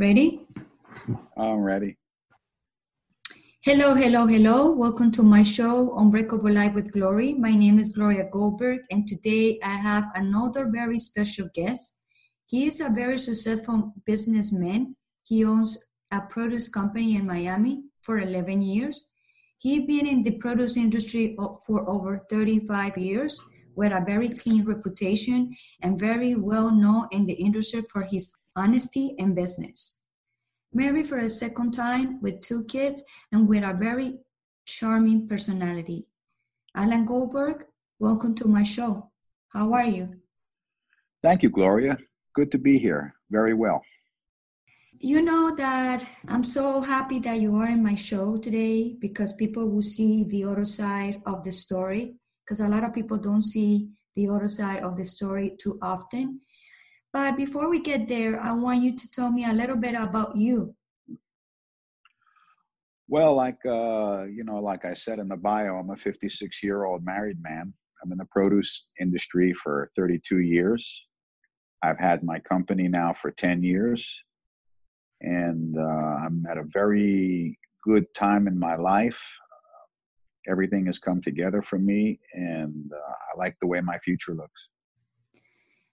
[0.00, 0.40] Ready?
[1.36, 1.98] I'm ready.
[3.62, 4.70] Hello, hello, hello.
[4.70, 7.34] Welcome to my show, Unbreakable Life with Glory.
[7.34, 12.06] My name is Gloria Goldberg, and today I have another very special guest.
[12.46, 14.96] He is a very successful businessman.
[15.22, 19.12] He owns a produce company in Miami for 11 years.
[19.58, 23.38] He's been in the produce industry for over 35 years
[23.80, 29.14] with a very clean reputation and very well known in the industry for his honesty
[29.18, 30.04] and business.
[30.74, 34.18] Married for a second time with two kids and with a very
[34.66, 36.06] charming personality.
[36.76, 37.64] Alan Goldberg,
[37.98, 39.10] welcome to my show.
[39.54, 40.20] How are you?
[41.22, 41.96] Thank you, Gloria.
[42.34, 43.14] Good to be here.
[43.30, 43.80] Very well.
[44.92, 49.70] You know that I'm so happy that you are in my show today because people
[49.70, 52.19] will see the other side of the story
[52.50, 56.40] because a lot of people don't see the other side of the story too often.
[57.12, 60.34] But before we get there, I want you to tell me a little bit about
[60.34, 60.74] you.
[63.06, 66.86] Well, like uh, you know, like I said in the bio, I'm a 56 year
[66.86, 67.72] old married man.
[68.02, 71.06] I'm in the produce industry for 32 years.
[71.84, 74.02] I've had my company now for 10 years,
[75.20, 79.22] and uh, I'm at a very good time in my life.
[80.48, 84.68] Everything has come together for me, and uh, I like the way my future looks.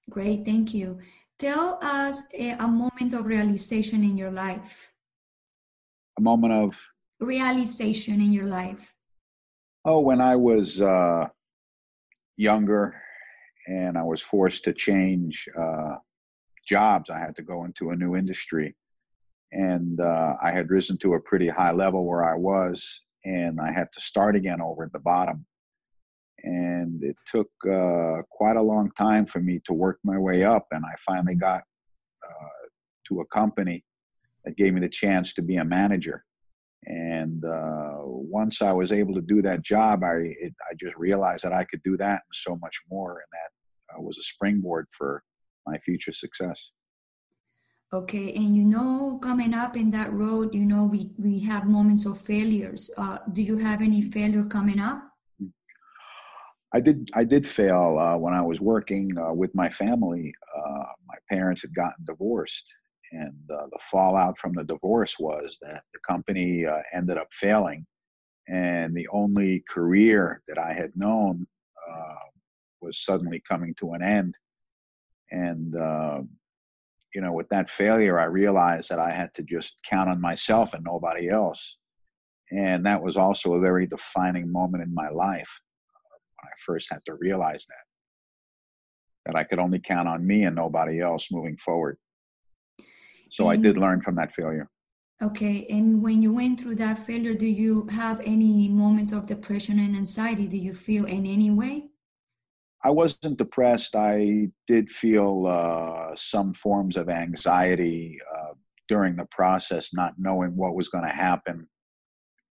[0.09, 0.99] Great, thank you.
[1.37, 4.93] Tell us a, a moment of realization in your life.
[6.17, 6.81] A moment of
[7.19, 8.93] realization in your life.
[9.85, 11.27] Oh, when I was uh,
[12.37, 12.99] younger
[13.67, 15.95] and I was forced to change uh,
[16.65, 18.75] jobs, I had to go into a new industry.
[19.51, 23.71] And uh, I had risen to a pretty high level where I was, and I
[23.73, 25.45] had to start again over at the bottom.
[26.43, 30.67] And it took uh, quite a long time for me to work my way up
[30.71, 31.63] and i finally got
[32.23, 32.67] uh,
[33.07, 33.83] to a company
[34.45, 36.23] that gave me the chance to be a manager.
[36.85, 41.43] And uh, once i was able to do that job i it, i just realized
[41.43, 44.87] that i could do that and so much more and that uh, was a springboard
[44.97, 45.23] for
[45.65, 46.69] my future success
[47.93, 52.05] okay and you know coming up in that road you know we we have moments
[52.05, 55.07] of failures uh, do you have any failure coming up
[56.73, 60.33] I did I did fail uh, when I was working uh, with my family.
[60.55, 62.73] Uh, my parents had gotten divorced,
[63.13, 67.85] and uh, the fallout from the divorce was that the company uh, ended up failing,
[68.49, 71.47] and the only career that I had known
[72.79, 74.37] was suddenly coming to an end.
[75.31, 75.73] And
[77.17, 80.75] you know, with that failure, I realized that I had to just count on myself
[80.75, 81.77] and nobody else.
[82.51, 85.51] And that was also a very defining moment in my life
[86.35, 87.85] when I first had to realize that
[89.25, 91.97] that I could only count on me and nobody else moving forward.
[93.31, 94.69] So and, I did learn from that failure.
[95.19, 99.79] Okay, and when you went through that failure, do you have any moments of depression
[99.79, 100.47] and anxiety?
[100.47, 101.89] Do you feel in any way?
[102.87, 103.95] I wasn't depressed.
[103.95, 108.53] I did feel uh, some forms of anxiety uh,
[108.87, 111.67] during the process, not knowing what was going to happen.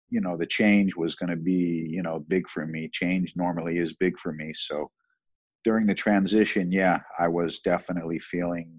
[0.09, 2.89] You know the change was going to be you know big for me.
[2.91, 4.53] Change normally is big for me.
[4.53, 4.91] So
[5.67, 8.71] during the transition yeah i was definitely feeling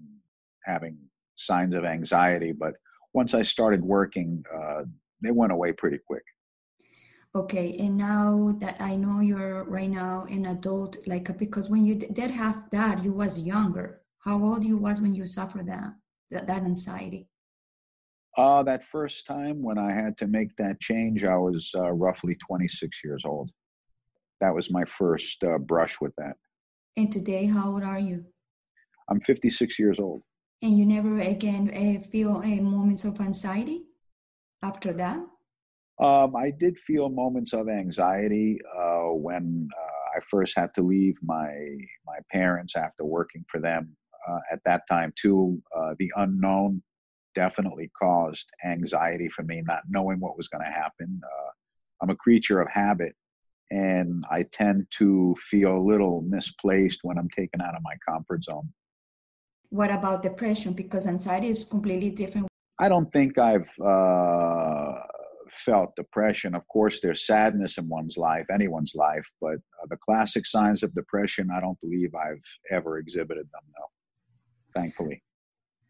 [0.65, 0.97] having
[1.35, 2.73] signs of anxiety but
[3.13, 4.81] once i started working uh,
[5.21, 6.23] they went away pretty quick
[7.35, 11.95] okay and now that i know you're right now an adult like because when you
[11.95, 15.93] did have that you was younger how old you was when you suffered that
[16.31, 17.27] that, that anxiety
[18.37, 22.35] uh, that first time when I had to make that change, I was uh, roughly
[22.35, 23.51] 26 years old.
[24.39, 26.37] That was my first uh, brush with that.
[26.95, 28.25] And today, how old are you?
[29.09, 30.21] I'm 56 years old.
[30.61, 33.83] And you never again uh, feel uh, moments of anxiety
[34.61, 35.19] after that?
[35.99, 41.15] Um, I did feel moments of anxiety uh, when uh, I first had to leave
[41.21, 41.51] my
[42.05, 43.95] my parents after working for them.
[44.27, 46.81] Uh, at that time, too, uh, the unknown
[47.35, 51.19] definitely caused anxiety for me, not knowing what was going to happen.
[51.23, 51.49] Uh,
[52.01, 53.13] I'm a creature of habit,
[53.69, 58.43] and I tend to feel a little misplaced when I'm taken out of my comfort
[58.43, 58.69] zone.
[59.69, 60.73] What about depression?
[60.73, 62.47] Because anxiety is completely different.
[62.79, 64.95] I don't think I've uh,
[65.51, 66.55] felt depression.
[66.55, 70.93] Of course, there's sadness in one's life, anyone's life, but uh, the classic signs of
[70.93, 73.85] depression, I don't believe I've ever exhibited them, no,
[74.73, 75.23] thankfully.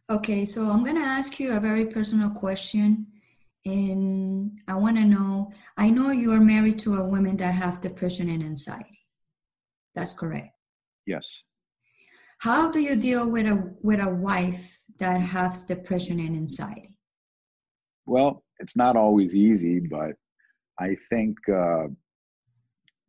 [0.10, 3.08] Okay, so I'm going to ask you a very personal question.
[3.66, 7.82] And I want to know I know you are married to a woman that have
[7.82, 9.00] depression and anxiety.
[9.94, 10.56] That's correct.
[11.06, 11.44] Yes.
[12.40, 16.96] How do you deal with a with a wife that has depression and anxiety?
[18.06, 20.14] Well, it's not always easy, but
[20.80, 21.88] I think uh,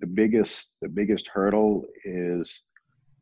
[0.00, 2.62] the biggest the biggest hurdle is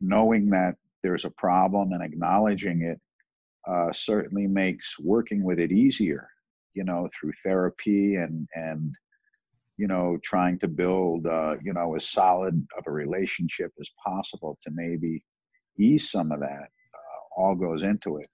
[0.01, 3.01] knowing that there's a problem and acknowledging it
[3.69, 6.29] uh, certainly makes working with it easier
[6.75, 8.95] you know through therapy and and
[9.77, 14.57] you know trying to build uh, you know as solid of a relationship as possible
[14.63, 15.25] to maybe
[15.79, 18.29] ease some of that uh, all goes into it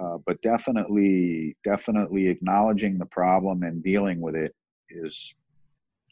[0.00, 4.54] uh, but definitely definitely acknowledging the problem and dealing with it
[4.88, 5.34] is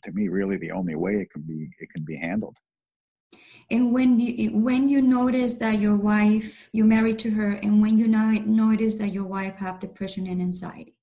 [0.05, 2.57] to me really the only way it can be it can be handled.
[3.71, 7.99] And when you when you notice that your wife you're married to her and when
[7.99, 10.95] you notice that your wife have depression and anxiety?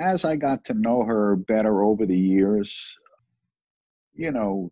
[0.00, 2.96] As i got to know her better over the years
[4.14, 4.70] you know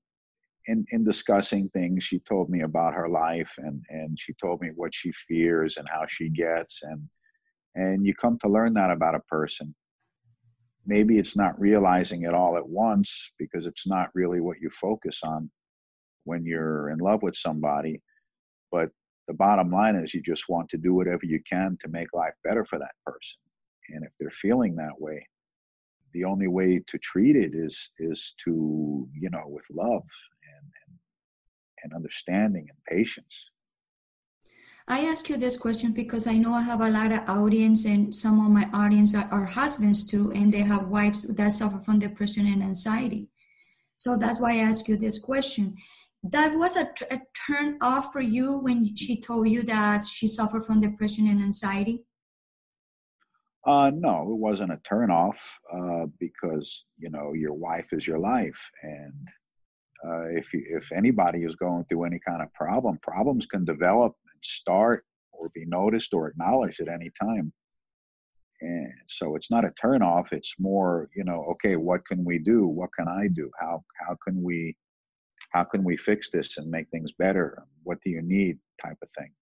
[0.66, 4.70] in in discussing things she told me about her life and and she told me
[4.74, 7.02] what she fears and how she gets and
[7.74, 9.74] and you come to learn that about a person
[10.86, 15.20] maybe it's not realizing it all at once because it's not really what you focus
[15.24, 15.50] on
[16.24, 18.00] when you're in love with somebody.
[18.70, 18.90] But
[19.26, 22.34] the bottom line is you just want to do whatever you can to make life
[22.44, 23.38] better for that person.
[23.90, 25.26] And if they're feeling that way,
[26.12, 30.04] the only way to treat it is is to, you know, with love
[31.86, 33.46] and understanding and patience.
[34.88, 38.14] I ask you this question because I know I have a lot of audience, and
[38.14, 41.98] some of my audience are, are, husbands too, and they have wives that suffer from
[41.98, 43.28] depression and anxiety.
[43.96, 45.76] So that's why I ask you this question
[46.22, 50.64] that was a, a turn off for you when she told you that she suffered
[50.64, 52.04] from depression and anxiety?
[53.66, 58.18] Uh, no, it wasn't a turn off uh, because you know your wife is your
[58.18, 59.28] life, and
[60.04, 64.12] uh, if you, if anybody is going through any kind of problem, problems can develop
[64.32, 67.52] and start or be noticed or acknowledged at any time.
[68.60, 70.32] And so it's not a turn off.
[70.32, 72.66] It's more, you know, okay, what can we do?
[72.66, 73.50] What can I do?
[73.60, 74.75] How how can we
[75.50, 79.08] how can we fix this and make things better what do you need type of
[79.10, 79.32] thing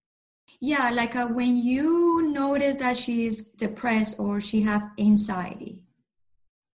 [0.61, 5.81] yeah like uh, when you notice that she is depressed or she have anxiety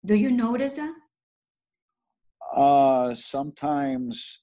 [0.05, 0.95] do you notice that
[2.57, 4.41] uh sometimes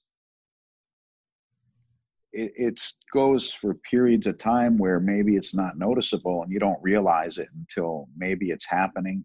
[2.32, 6.82] it it's goes for periods of time where maybe it's not noticeable and you don't
[6.82, 9.24] realize it until maybe it's happening.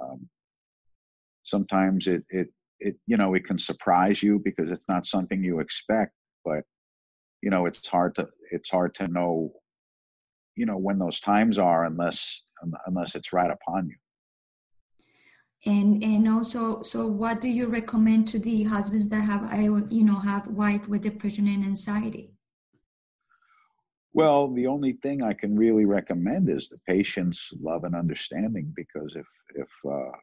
[0.00, 0.28] Um,
[1.42, 2.48] sometimes it, it
[2.80, 6.12] it you know it can surprise you because it's not something you expect
[6.44, 6.62] but
[7.42, 9.50] you know it's hard to it's hard to know
[10.56, 12.42] you know when those times are unless
[12.86, 13.96] unless it's right upon you
[15.66, 20.04] and and also so what do you recommend to the husbands that have i you
[20.04, 22.30] know have wife with depression and anxiety
[24.12, 29.16] well the only thing i can really recommend is the patience love and understanding because
[29.16, 29.26] if
[29.56, 30.16] if uh,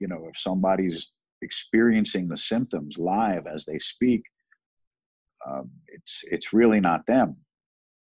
[0.00, 1.10] you know if somebody's
[1.42, 4.22] experiencing the symptoms live as they speak,
[5.46, 7.36] um, it's it's really not them.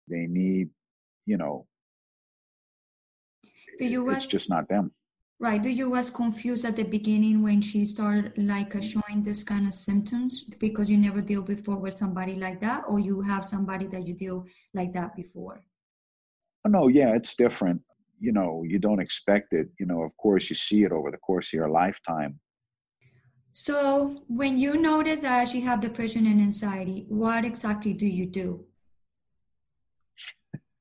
[0.08, 0.70] They need,
[1.26, 1.66] you know,
[3.78, 4.92] the US, it's just not them.
[5.40, 5.62] Right.
[5.62, 9.68] The you was confused at the beginning when she started like uh, showing this kind
[9.68, 13.86] of symptoms because you never deal before with somebody like that, or you have somebody
[13.86, 15.62] that you deal like that before?
[16.64, 17.80] Oh, no, yeah, it's different.
[18.18, 19.68] You know, you don't expect it.
[19.78, 22.40] You know, of course, you see it over the course of your lifetime
[23.58, 28.64] so when you notice that she have depression and anxiety, what exactly do you do?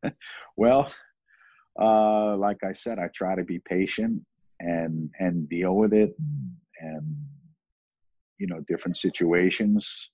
[0.58, 0.92] well,
[1.80, 4.22] uh, like I said, I try to be patient
[4.60, 6.16] and and deal with it,
[6.80, 7.16] and
[8.38, 10.12] you know, different situations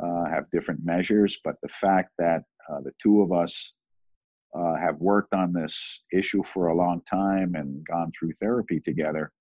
[0.00, 1.38] uh, have different measures.
[1.44, 3.72] But the fact that uh, the two of us
[4.56, 9.32] uh, have worked on this issue for a long time and gone through therapy together,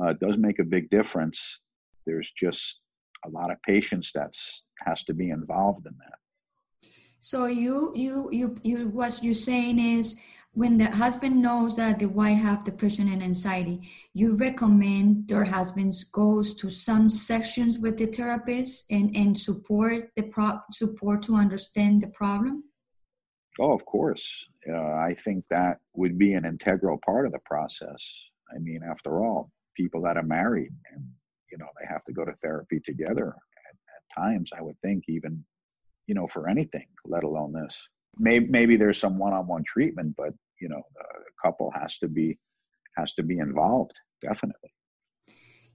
[0.00, 1.60] uh, does make a big difference.
[2.06, 2.80] There's just
[3.24, 6.18] a lot of patience that's has to be involved in that.
[7.18, 10.22] So you you you you what you're saying is
[10.54, 13.80] when the husband knows that the wife have depression and anxiety,
[14.12, 20.22] you recommend their husbands goes to some sections with the therapist and and support the
[20.22, 22.64] pro support to understand the problem.
[23.60, 24.46] Oh, of course.
[24.68, 28.02] Uh, I think that would be an integral part of the process.
[28.54, 31.04] I mean, after all, people that are married and
[31.50, 35.04] you know they have to go to therapy together at, at times i would think
[35.08, 35.44] even
[36.06, 40.68] you know for anything let alone this maybe maybe there's some one-on-one treatment but you
[40.68, 41.04] know the
[41.44, 42.38] couple has to be
[42.96, 44.70] has to be involved definitely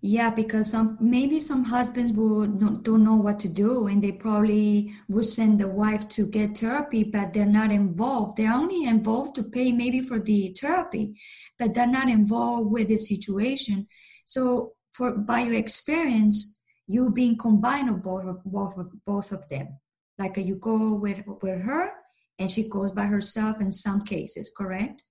[0.01, 4.13] Yeah, because some maybe some husbands would not, don't know what to do, and they
[4.13, 8.37] probably would send the wife to get therapy, but they're not involved.
[8.37, 11.19] They're only involved to pay maybe for the therapy,
[11.57, 13.87] but they're not involved with the situation.
[14.25, 19.49] So, for by your experience, you being combined of both of both of both of
[19.49, 19.79] them.
[20.17, 21.91] Like you go with with her,
[22.39, 24.51] and she goes by herself in some cases.
[24.55, 25.03] Correct?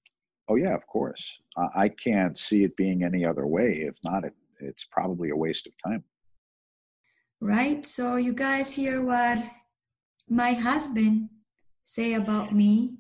[0.49, 1.39] Oh yeah, of course.
[1.77, 3.85] I can't see it being any other way.
[3.87, 6.03] If not, it it's probably a waste of time.
[7.41, 7.87] Right.
[7.87, 9.39] So you guys hear what
[10.29, 11.31] my husband
[11.85, 12.99] say about me.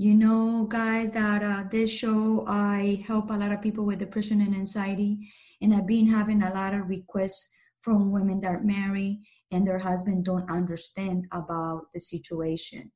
[0.00, 4.40] You know, guys, that uh, this show I help a lot of people with depression
[4.40, 5.28] and anxiety,
[5.60, 9.78] and I've been having a lot of requests from women that are married and their
[9.78, 12.92] husband don't understand about the situation.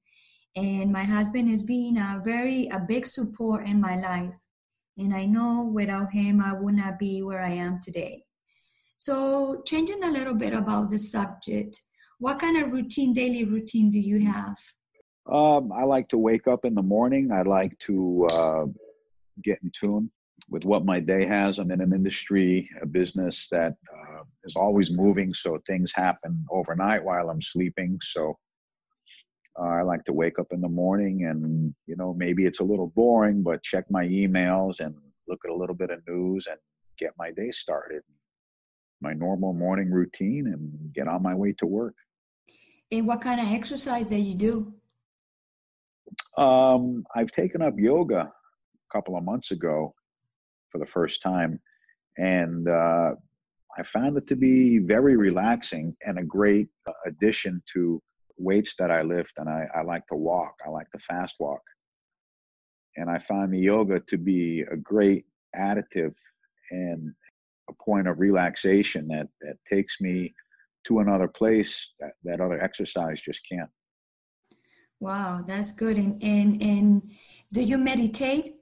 [0.55, 4.49] And my husband has been a very a big support in my life
[4.99, 8.25] and I know without him, I would not be where I am today.
[8.99, 11.81] So, changing a little bit about the subject,
[12.19, 14.57] what kind of routine, daily routine do you have?
[15.31, 17.33] Um, I like to wake up in the morning.
[17.33, 18.65] I like to uh,
[19.43, 20.11] get in tune
[20.49, 21.59] with what my day has.
[21.59, 27.03] I'm in an industry, a business that uh, is always moving, so things happen overnight
[27.03, 27.99] while I'm sleeping.
[28.03, 28.39] So
[29.59, 32.65] uh, I like to wake up in the morning and, you know, maybe it's a
[32.65, 34.95] little boring, but check my emails and
[35.29, 36.59] look at a little bit of news and
[36.99, 38.03] get my day started.
[39.01, 41.95] My normal morning routine and get on my way to work.
[42.91, 44.75] And what kind of exercise do you do?
[46.37, 49.95] Um, I've taken up yoga a couple of months ago
[50.71, 51.61] for the first time,
[52.17, 53.13] and uh,
[53.79, 56.69] I found it to be very relaxing and a great
[57.07, 58.03] addition to
[58.43, 60.55] weights that I lift, and I, I like to walk.
[60.67, 61.63] I like to fast walk.
[62.97, 65.25] And I find the yoga to be a great
[65.57, 66.15] additive
[66.71, 67.13] and
[67.71, 70.35] a point of relaxation that, that takes me
[70.87, 73.71] to another place that, that other exercise just can't.
[75.01, 75.97] Wow, that's good.
[75.97, 77.03] And, and, and
[77.53, 78.57] do you meditate?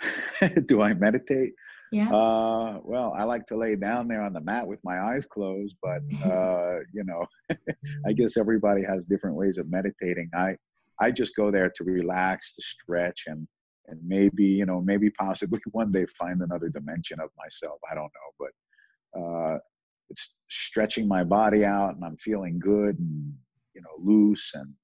[0.66, 1.54] do I meditate?
[1.94, 2.12] Yeah.
[2.12, 5.76] Uh, well, I like to lay down there on the mat with my eyes closed,
[5.80, 7.24] but uh, you know,
[8.06, 10.28] I guess everybody has different ways of meditating.
[10.34, 10.56] I
[11.00, 13.46] I just go there to relax, to stretch, and
[13.86, 17.78] and maybe you know, maybe possibly one day find another dimension of myself.
[17.88, 19.58] I don't know, but uh,
[20.10, 23.32] it's stretching my body out, and I'm feeling good and
[23.76, 24.74] you know, loose and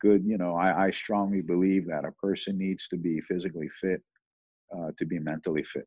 [0.00, 0.24] good.
[0.24, 4.02] You know, I, I strongly believe that a person needs to be physically fit
[4.76, 5.86] uh, to be mentally fit.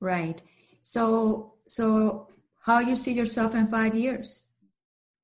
[0.00, 0.42] Right.
[0.82, 2.28] So, so
[2.64, 4.50] how you see yourself in five years?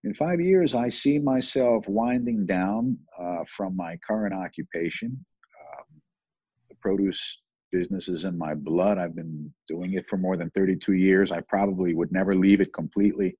[0.05, 5.09] In five years, I see myself winding down uh, from my current occupation.
[5.09, 6.01] Um,
[6.71, 7.41] the produce
[7.71, 8.99] business is in my blood.
[8.99, 11.31] I've been doing it for more than 32 years.
[11.31, 13.37] I probably would never leave it completely,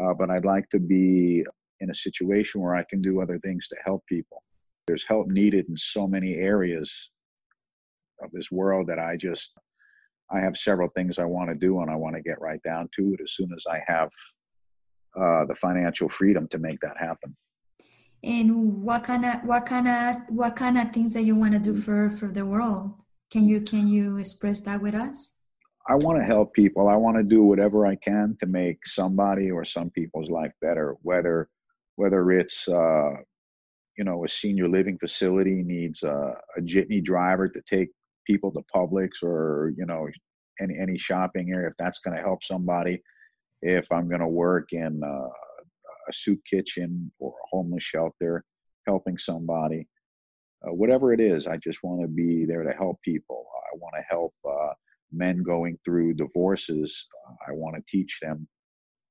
[0.00, 1.44] uh, but I'd like to be
[1.80, 4.42] in a situation where I can do other things to help people.
[4.86, 7.10] There's help needed in so many areas
[8.22, 9.52] of this world that I just
[10.32, 12.88] I have several things I want to do and I want to get right down
[12.96, 14.10] to it as soon as I have
[15.18, 17.36] uh, the financial freedom to make that happen.
[18.22, 21.58] And what kind of what kind of what kind of things that you want to
[21.58, 23.02] do for for the world?
[23.30, 25.44] Can you can you express that with us?
[25.88, 26.88] I want to help people.
[26.88, 30.96] I want to do whatever I can to make somebody or some people's life better.
[31.02, 31.48] Whether
[31.96, 33.10] whether it's uh,
[33.96, 37.88] you know a senior living facility needs a, a jitney driver to take
[38.26, 40.08] people to Publix or you know
[40.60, 43.02] any any shopping area if that's going to help somebody.
[43.62, 45.28] If I'm going to work in uh,
[46.08, 48.44] a soup kitchen or a homeless shelter,
[48.86, 49.86] helping somebody,
[50.66, 53.46] uh, whatever it is, I just want to be there to help people.
[53.72, 54.72] I want to help uh,
[55.12, 57.06] men going through divorces.
[57.46, 58.48] I want to teach them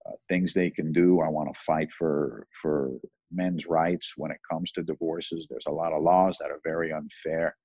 [0.08, 1.22] uh, things they can do.
[1.22, 2.92] I want to fight for for
[3.32, 5.46] men's rights when it comes to divorces.
[5.50, 7.56] There's a lot of laws that are very unfair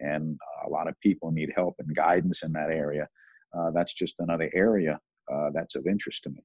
[0.00, 3.08] and a lot of people need help and guidance in that area.
[3.56, 4.98] Uh, that's just another area
[5.32, 6.42] uh, that's of interest to me.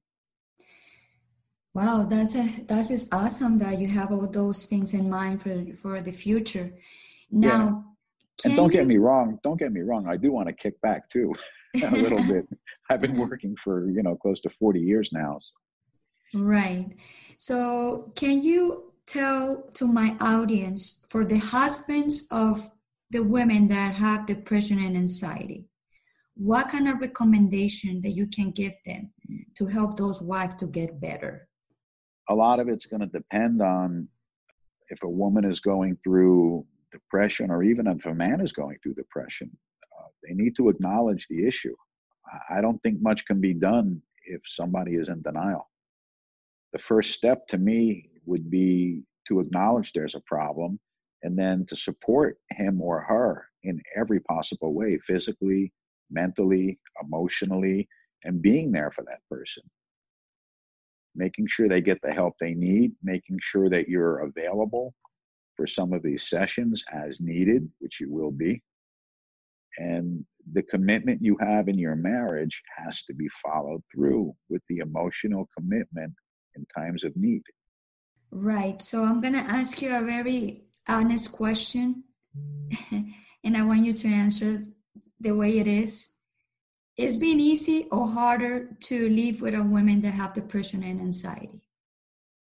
[1.74, 5.66] Wow, that's a, that's just awesome that you have all those things in mind for
[5.74, 6.72] for the future.
[7.30, 7.84] Now,
[8.44, 8.48] yeah.
[8.48, 8.78] and don't you...
[8.78, 9.38] get me wrong.
[9.42, 10.08] Don't get me wrong.
[10.08, 11.34] I do want to kick back too,
[11.84, 12.46] a little bit.
[12.88, 15.38] I've been working for you know close to forty years now.
[15.38, 16.40] So.
[16.40, 16.86] Right.
[17.36, 22.70] So, can you tell to my audience for the husbands of
[23.10, 25.66] the women that have depression and anxiety?
[26.34, 29.12] What kind of recommendation that you can give them
[29.56, 31.48] to help those wives to get better?
[32.28, 34.08] A lot of it's going to depend on
[34.90, 38.94] if a woman is going through depression or even if a man is going through
[38.94, 39.50] depression.
[39.98, 41.74] Uh, they need to acknowledge the issue.
[42.50, 45.70] I don't think much can be done if somebody is in denial.
[46.72, 50.78] The first step to me would be to acknowledge there's a problem
[51.26, 55.72] and then to support him or her in every possible way physically,
[56.08, 57.88] mentally, emotionally,
[58.22, 59.64] and being there for that person.
[61.16, 64.94] Making sure they get the help they need, making sure that you're available
[65.56, 68.62] for some of these sessions as needed, which you will be.
[69.78, 74.78] And the commitment you have in your marriage has to be followed through with the
[74.78, 76.12] emotional commitment
[76.54, 77.42] in times of need.
[78.30, 78.80] Right.
[78.80, 82.04] So I'm going to ask you a very honest question,
[82.90, 84.62] and I want you to answer
[85.20, 86.20] the way it is.
[86.96, 91.60] Is being easy or harder to live with a woman that have depression and anxiety?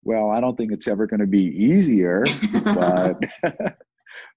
[0.05, 2.25] Well, I don't think it's ever going to be easier,
[2.65, 3.23] but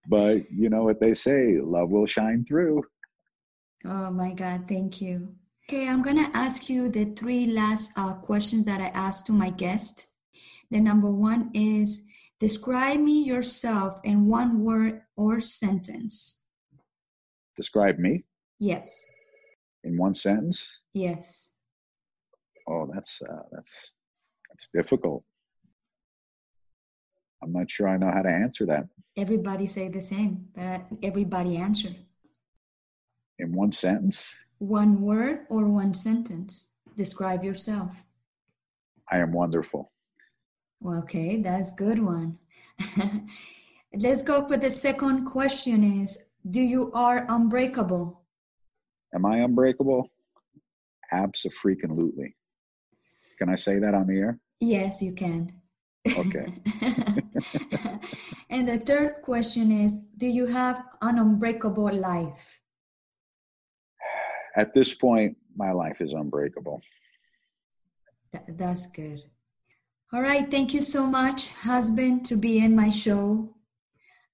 [0.08, 2.84] but you know what they say, love will shine through.
[3.84, 5.36] Oh my God, thank you.
[5.68, 9.34] Okay, I'm going to ask you the three last uh, questions that I asked to
[9.34, 10.14] my guest.
[10.70, 12.08] The number one is
[12.40, 16.46] describe me yourself in one word or sentence.
[17.56, 18.26] Describe me?
[18.60, 19.06] Yes.
[19.84, 20.72] In one sentence?
[20.94, 21.56] Yes.
[22.68, 23.94] Oh, that's uh, that's
[24.50, 25.24] that's difficult.
[27.44, 28.88] I'm not sure I know how to answer that.
[29.16, 31.90] Everybody say the same, but everybody answer.
[33.38, 34.38] In one sentence?
[34.58, 36.74] One word or one sentence.
[36.98, 38.06] Describe yourself.
[39.12, 39.92] I am wonderful.
[40.86, 42.38] Okay, that's good one.
[43.94, 48.22] Let's go for the second question is do you are unbreakable?
[49.16, 50.12] Am I unbreakable?
[51.12, 52.36] Absolutely.
[53.40, 54.40] Can I say that on the air?
[54.60, 55.54] Yes, you can.
[56.08, 56.54] Okay.
[58.52, 62.62] and the third question is Do you have an unbreakable life?
[64.56, 66.82] At this point, my life is unbreakable.
[68.50, 69.24] that's good.
[70.14, 70.50] All right.
[70.50, 73.56] Thank you so much, husband, to be in my show.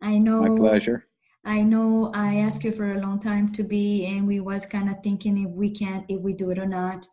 [0.02, 0.42] I know.
[0.42, 1.08] My pleasure.
[1.46, 4.90] I know I asked you for a long time to be, and we was kind
[4.90, 7.08] of thinking if we can, if we do it or not.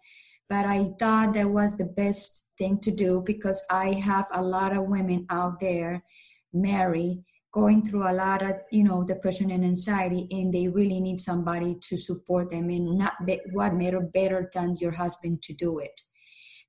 [0.48, 4.76] But I thought that was the best thing to do because I have a lot
[4.76, 6.02] of women out there,
[6.52, 11.20] Mary, going through a lot of you know depression and anxiety, and they really need
[11.20, 15.78] somebody to support them, and not be, what better better than your husband to do
[15.78, 16.00] it.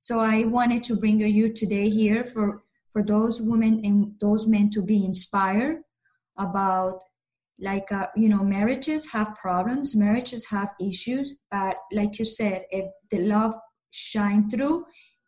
[0.00, 4.68] So I wanted to bring you today here for for those women and those men
[4.70, 5.82] to be inspired
[6.36, 7.00] about
[7.60, 12.86] like uh, you know marriages have problems marriages have issues but like you said if
[13.12, 13.54] the love
[13.92, 14.84] shine through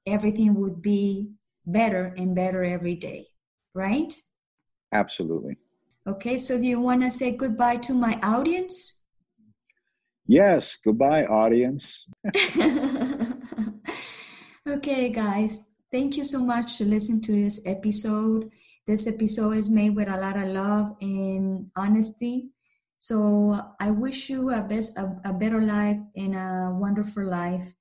[0.07, 1.33] everything would be
[1.67, 3.27] better and better every day,
[3.75, 4.13] right?
[4.93, 5.57] Absolutely.
[6.07, 9.05] Okay, so do you want to say goodbye to my audience?
[10.27, 12.07] Yes, goodbye, audience.
[14.69, 18.51] okay, guys, thank you so much to listen to this episode.
[18.87, 22.51] This episode is made with a lot of love and honesty.
[22.99, 27.75] So I wish you a best a, a better life and a wonderful life.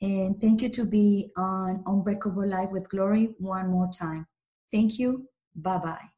[0.00, 4.26] And thank you to be on Unbreakable Life with Glory one more time.
[4.70, 5.28] Thank you.
[5.54, 6.15] Bye bye.